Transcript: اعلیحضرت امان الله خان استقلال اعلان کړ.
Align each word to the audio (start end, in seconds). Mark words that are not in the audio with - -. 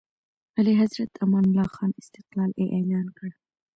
اعلیحضرت 0.55 1.11
امان 1.23 1.43
الله 1.47 1.67
خان 1.75 1.91
استقلال 2.01 2.49
اعلان 2.73 3.07
کړ. 3.17 3.29